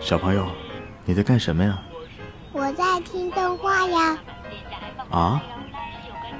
[0.00, 0.46] 小朋友，
[1.04, 1.78] 你在干什么呀？
[2.52, 4.18] 我在听动画呀。
[5.10, 5.42] 啊？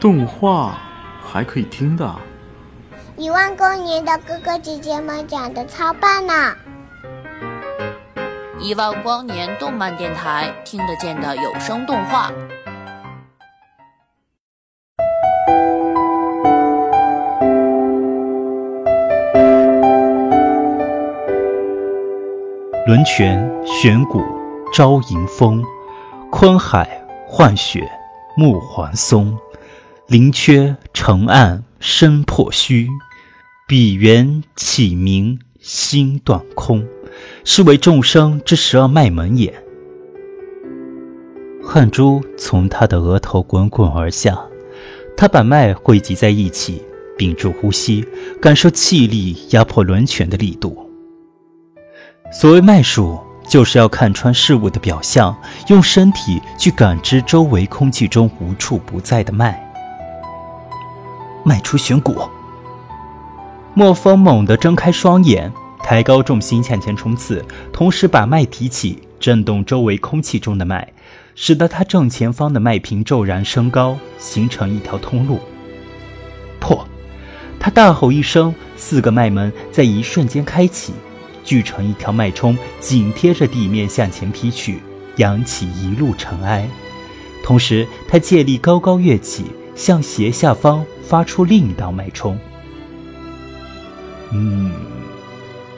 [0.00, 0.78] 动画
[1.22, 2.14] 还可以听的？
[3.16, 6.56] 一万光年的哥哥姐姐们讲的超棒呢！
[8.58, 12.32] 一万光年动漫电台听得见的有声动画。
[22.92, 24.22] 轮泉悬谷
[24.70, 25.64] 招迎风，
[26.30, 27.90] 昆海幻雪
[28.36, 29.34] 木环松。
[30.08, 32.86] 灵阙澄暗身破虚，
[33.66, 36.86] 笔缘起明心断空，
[37.46, 39.54] 是为众生之十二脉门也。
[41.64, 44.38] 汗珠从他的额头滚滚而下，
[45.16, 46.82] 他把脉汇集在一起，
[47.16, 48.06] 屏住呼吸，
[48.38, 50.91] 感受气力压迫轮泉的力度。
[52.32, 55.36] 所谓脉术，就是要看穿事物的表象，
[55.68, 59.62] 用身体去感知周围空气中无处不在的脉。
[61.44, 62.16] 迈出悬谷，
[63.74, 65.52] 莫风猛地睁开双眼，
[65.82, 70.90] 抬高重心向前冲刺，同时把脉提起，震动周围空气中的脉，
[71.34, 75.38] 使得他正前方的脉频骤然升高，形成一条通路。
[76.58, 76.86] 破！
[77.60, 80.94] 他大吼一声，四个脉门在一瞬间开启，
[81.44, 84.80] 聚成一条脉冲，紧贴着地面向前劈去，
[85.16, 86.68] 扬起一路尘埃。
[87.44, 89.44] 同时，他借力高高跃起。
[89.74, 92.38] 向斜下方发出另一道脉冲。
[94.30, 94.70] 嗯，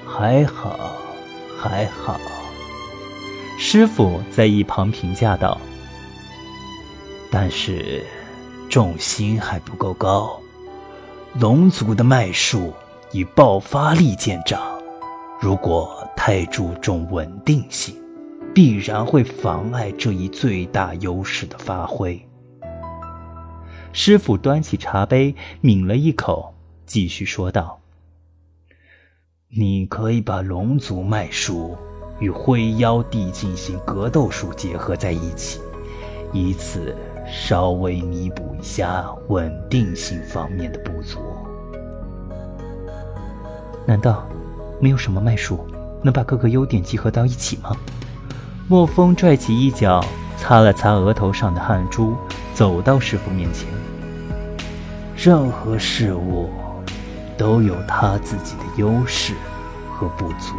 [0.04, 0.96] 还好，
[1.56, 2.20] 还好。
[3.56, 5.60] 师傅在一旁评价道
[7.30, 8.04] ：“但是
[8.68, 10.40] 重心还不够高，
[11.38, 12.74] 龙族的脉术
[13.12, 14.73] 以爆发力见长。
[15.44, 17.94] 如果太注重稳定性，
[18.54, 22.18] 必然会妨碍这一最大优势的发挥。”
[23.92, 26.54] 师傅端起茶杯，抿了一口，
[26.86, 27.78] 继续说道
[29.54, 31.76] ：“你可以把龙族脉术
[32.20, 35.60] 与灰妖地进行格斗术结合在一起，
[36.32, 41.18] 以此稍微弥补一下稳定性方面的不足。
[43.86, 44.26] 难道
[44.84, 45.66] 没有什么脉术
[46.02, 47.74] 能把各个优点集合到一起吗？”
[48.68, 50.04] 莫风拽起衣角，
[50.36, 52.14] 擦了擦额头上的汗珠，
[52.52, 53.66] 走到师傅面前。
[55.16, 56.50] 任何事物
[57.34, 59.32] 都有他自己的优势
[59.90, 60.54] 和不足，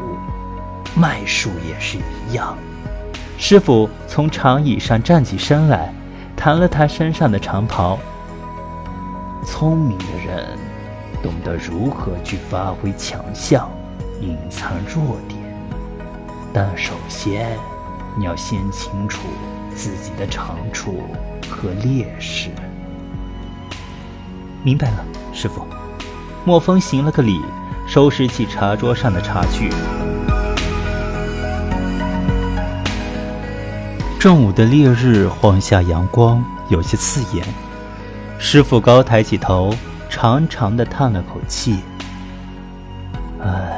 [0.95, 2.57] 脉术也是一样。
[3.37, 5.93] 师傅从长椅上站起身来，
[6.35, 7.99] 弹了弹身上的长袍。
[9.45, 10.57] 聪明的人
[11.21, 13.69] 懂得如何去发挥强项，
[14.21, 15.39] 隐藏弱点，
[16.53, 17.57] 但首先
[18.17, 19.27] 你要先清楚
[19.75, 21.03] 自己的长处
[21.49, 22.49] 和劣势。
[24.63, 25.65] 明白了，师傅。
[26.43, 27.41] 莫风行了个礼，
[27.87, 29.69] 收拾起茶桌上的茶具。
[34.19, 37.45] 正午的烈日晃下阳光，有些刺眼。
[38.39, 39.73] 师傅高抬起头，
[40.09, 41.79] 长长的叹了口气
[43.41, 43.74] ：“唉，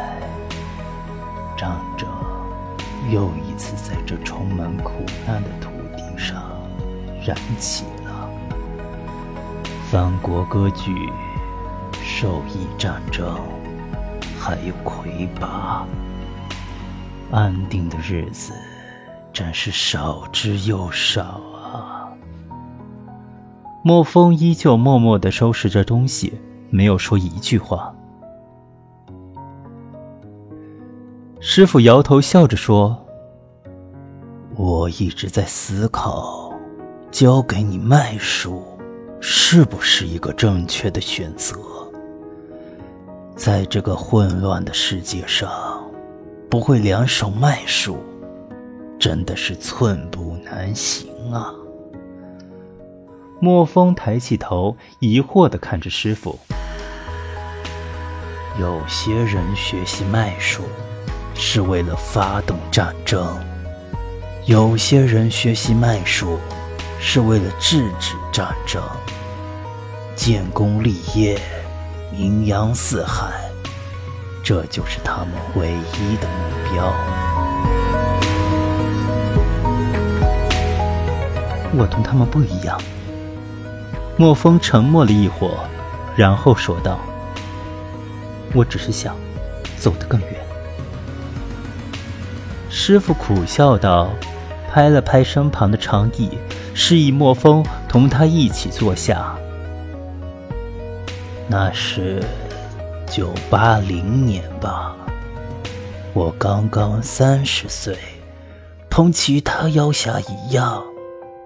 [3.11, 6.43] 又一次在这充满苦难的土地上
[7.25, 8.29] 燃起了。”
[9.89, 10.93] 三国割据，
[12.03, 13.37] 受益战争，
[14.39, 15.85] 还有魁拔，
[17.31, 18.53] 安定的日子
[19.31, 22.09] 真是少之又少啊！
[23.83, 26.33] 莫风依旧默默的收拾着东西，
[26.69, 27.93] 没有说一句话。
[31.39, 33.05] 师傅摇头笑着说
[34.57, 36.51] ：“我一直在思考，
[37.11, 38.63] 教给你脉术。”
[39.19, 41.55] 是不是一个正确的选择？
[43.35, 45.49] 在这个混乱的世界上，
[46.49, 47.97] 不会两手脉术，
[48.99, 51.51] 真的是寸步难行啊！
[53.39, 56.37] 莫风抬起头，疑惑的看着师傅。
[58.59, 60.61] 有些人学习脉术，
[61.37, 63.37] 是为了发动战争；
[64.45, 66.39] 有些人学习脉术。
[66.99, 68.81] 是为了制止战争，
[70.15, 71.39] 建功立业，
[72.11, 73.31] 名扬四海，
[74.43, 76.91] 这就是他们唯一的目标。
[81.77, 82.81] 我同他们不一样。
[84.17, 85.47] 莫风沉默了一会，
[86.15, 86.99] 然后说道
[88.55, 89.15] ：“我只是想
[89.77, 90.36] 走得更远。”
[92.69, 94.09] 师傅苦笑道，
[94.69, 96.37] 拍了拍身旁的长椅，
[96.73, 99.35] 示意莫风同他一起坐下。
[101.49, 102.21] 那是
[103.09, 104.95] 九八零年吧，
[106.13, 107.97] 我刚刚三十岁，
[108.89, 110.83] 同其他妖侠一样，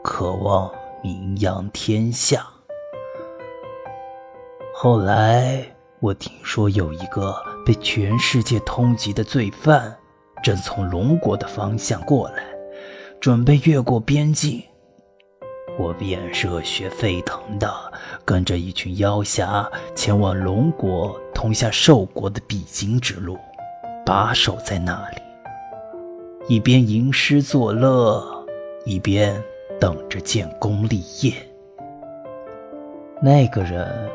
[0.03, 0.71] 渴望
[1.03, 2.45] 名扬天下。
[4.73, 5.63] 后来
[5.99, 9.95] 我听说有一个被全世界通缉的罪犯，
[10.41, 12.43] 正从龙国的方向过来，
[13.19, 14.61] 准备越过边境。
[15.79, 17.71] 我便热血沸腾的
[18.25, 23.37] 跟着一群妖侠前往龙国通向兽国的必经之路，
[24.05, 25.17] 把守在那里，
[26.47, 28.21] 一边吟诗作乐，
[28.85, 29.41] 一边
[29.79, 31.33] 等着建功立业。
[33.21, 34.09] 那个人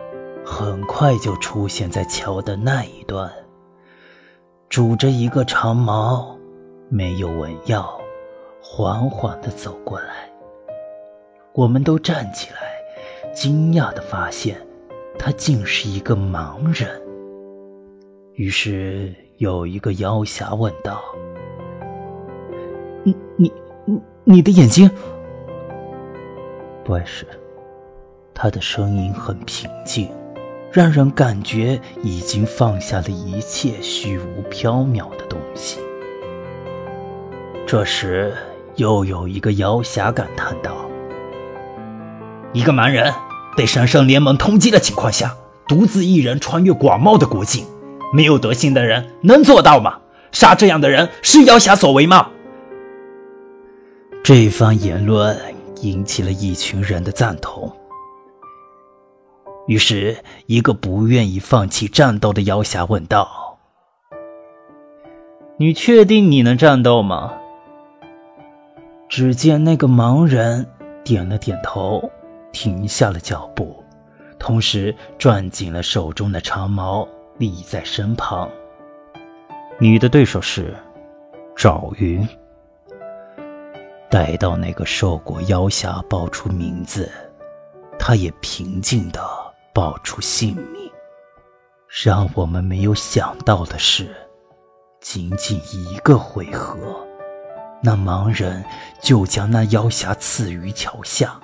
[0.44, 3.32] 很快就出现在桥的那一端，
[4.68, 6.36] 拄着一个长矛，
[6.88, 7.98] 没有文药，
[8.60, 10.28] 缓缓地走过来。
[11.52, 14.60] 我们都站起来，惊讶地发现，
[15.18, 17.00] 他竟是一个盲人。
[18.34, 21.00] 于是有一个妖侠问道
[23.04, 23.50] ：“你、你、
[23.84, 24.90] 你、你的眼睛？”
[26.84, 27.26] 不碍事。
[28.34, 30.10] 他的声音很平静，
[30.76, 35.78] 让人感觉已经放下了一切虚无缥缈的东西。
[37.66, 38.34] 这时，
[38.74, 40.76] 又有一个妖侠感叹道。
[42.52, 43.10] 一个蛮人
[43.56, 45.34] 被神圣联盟通缉的情况下，
[45.66, 47.64] 独自一人穿越广袤的国境，
[48.12, 49.98] 没有德行的人能做到吗？
[50.30, 52.28] 杀这样的人是妖侠所为吗？
[54.22, 55.40] 这番言论
[55.80, 57.74] 引起了一群人的赞同。
[59.66, 60.16] 于是，
[60.46, 63.58] 一个不愿意放弃战斗的妖侠问道
[65.58, 67.32] ：“你确定你能战斗吗？”
[69.08, 70.66] 只见那个盲人
[71.04, 72.10] 点了点头。
[72.52, 73.84] 停下了脚步，
[74.38, 78.48] 同时攥紧了手中的长矛，立在身旁。
[79.78, 80.74] 你的对手是
[81.54, 82.26] 赵云。
[84.08, 87.12] 待到那个兽国妖侠报出名字，
[87.98, 89.20] 他也平静的
[89.76, 90.90] 报出姓名。
[91.86, 94.08] 让我们没有想到的是，
[95.02, 97.06] 仅仅一个回合，
[97.82, 98.64] 那盲人
[99.02, 101.38] 就将那妖侠刺于桥下。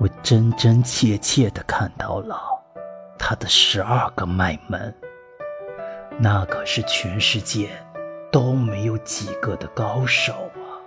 [0.00, 2.36] 我真真切切地看到了
[3.16, 4.92] 他的十二个脉门，
[6.18, 7.70] 那可是全世界
[8.32, 10.82] 都没有几个的高手啊！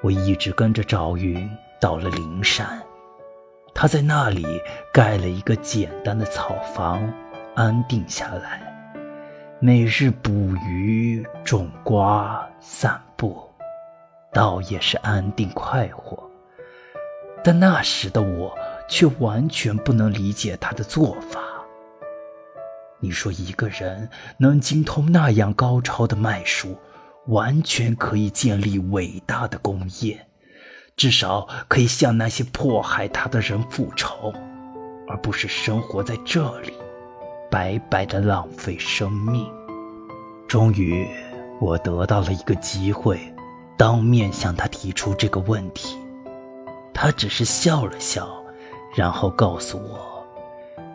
[0.00, 2.80] 我一直跟着赵云到了灵山，
[3.74, 4.46] 他在那里
[4.92, 7.12] 盖了一个简单的草房，
[7.56, 8.62] 安定下来，
[9.60, 10.30] 每日捕
[10.64, 13.36] 鱼、种瓜、散步，
[14.32, 16.22] 倒也是安定快活。
[17.42, 18.56] 但那时的我
[18.88, 21.40] 却完全不能理解他的做法。
[23.00, 26.78] 你说一个人能精通那样高超的脉术，
[27.26, 30.26] 完全可以建立伟大的功业，
[30.96, 34.32] 至少可以向那些迫害他的人复仇，
[35.08, 36.72] 而不是生活在这里，
[37.50, 39.46] 白白的浪费生命。
[40.46, 41.06] 终于，
[41.60, 43.18] 我得到了一个机会，
[43.76, 45.96] 当面向他提出这个问题。
[46.92, 48.28] 他只是笑了笑，
[48.94, 50.24] 然后告诉我，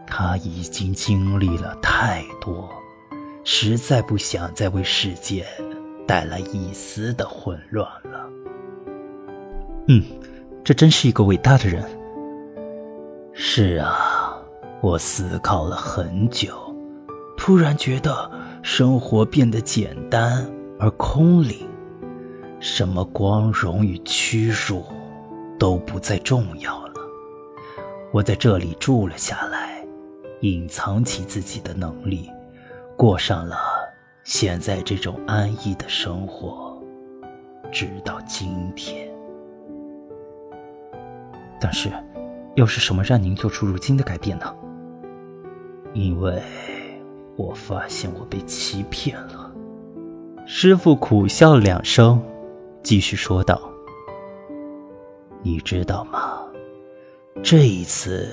[0.07, 2.69] 他已经经历了太多，
[3.43, 5.45] 实在不想再为世界
[6.07, 8.25] 带来一丝的混乱了。
[9.89, 10.03] 嗯，
[10.63, 11.83] 这真是一个伟大的人。
[13.33, 14.41] 是啊，
[14.81, 16.53] 我思考了很久，
[17.35, 18.31] 突然觉得
[18.61, 21.67] 生活变得简单而空灵，
[22.59, 24.85] 什么光荣与屈辱。
[25.59, 26.93] 都不再重要了。
[28.13, 29.85] 我在这里住了下来，
[30.39, 32.31] 隐藏起自己的能力，
[32.95, 33.57] 过上了
[34.23, 36.81] 现在这种安逸的生活，
[37.73, 39.08] 直到今天。
[41.59, 41.91] 但是，
[42.55, 44.55] 又是什么让您做出如今的改变呢？
[45.93, 46.41] 因为
[47.35, 49.51] 我发现我被欺骗了。
[50.45, 52.21] 师傅苦笑两声，
[52.83, 53.61] 继续说道。
[55.41, 56.39] 你知道吗？
[57.41, 58.29] 这一次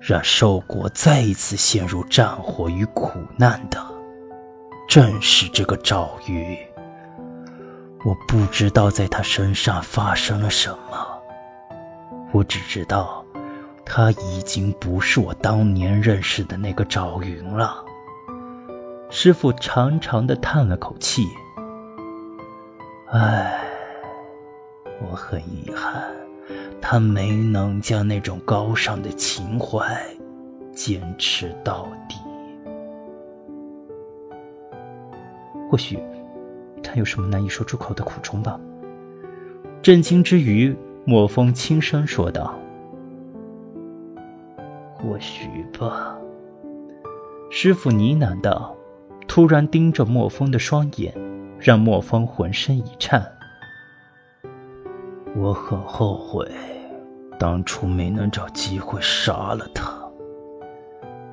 [0.00, 3.78] 让兽国再一次陷入战火与苦难的，
[4.88, 6.58] 正是这个赵玉。
[8.04, 11.17] 我不知道在他身上发生了什么，
[12.38, 13.24] 我只知道
[13.84, 17.84] 他已经不是我当年认识的那个赵云了。
[19.10, 21.26] 师傅长长的叹了口气，
[23.10, 23.60] 唉，
[25.00, 26.04] 我很遗憾，
[26.80, 30.00] 他没能将那种高尚的情怀
[30.70, 32.14] 坚持到底。
[35.68, 35.98] 或许，
[36.84, 38.60] 他有什么难以说出口的苦衷吧。
[39.82, 40.76] 震惊之余，
[41.08, 42.54] 莫风轻声说道
[44.92, 45.48] ：“或许
[45.78, 46.14] 吧。”
[47.50, 48.76] 师傅呢喃道，
[49.26, 51.14] 突然盯着莫风的双眼，
[51.58, 53.26] 让莫风浑身一颤。
[55.34, 56.46] 我很后悔，
[57.38, 59.90] 当初没能找机会杀了他。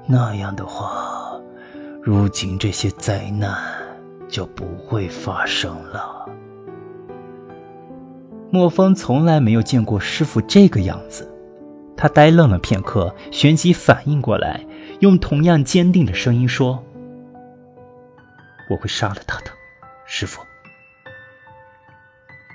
[0.08, 1.38] 那样的话，
[2.02, 3.54] 如今这些灾难
[4.30, 6.26] 就不会发生了。
[8.56, 11.30] 莫风从来没有见过师傅这个样子，
[11.98, 14.66] 他呆愣了片刻，旋即反应过来。
[15.02, 16.82] 用同样坚定的声音说
[18.72, 19.52] ：“我会杀了他的，
[20.06, 20.42] 师傅。”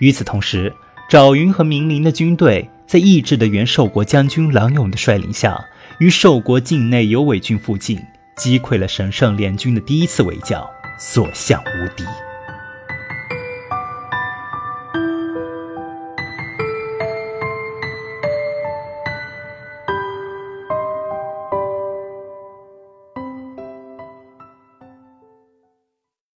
[0.00, 0.72] 与此同时，
[1.06, 5.62] 赵云和明灵的军队在意志的元寿国将军郎勇的率领下，
[5.98, 8.00] 于寿国境内有尾郡附近
[8.38, 10.66] 击溃了神圣联军的第一次围剿，
[10.98, 12.04] 所向无敌。